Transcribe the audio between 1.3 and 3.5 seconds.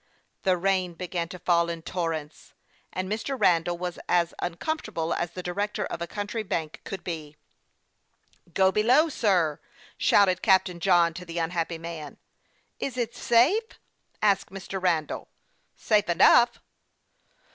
fall in torrents, and Mr.